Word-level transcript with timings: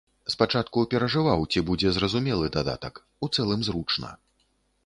Спачатку 0.33 0.85
перажываў, 0.93 1.43
ці 1.53 1.63
будзе 1.69 1.93
зразумелы 1.97 2.45
дадатак, 2.57 2.93
у 3.27 3.33
цэлым 3.37 3.61
зручна. 3.69 4.11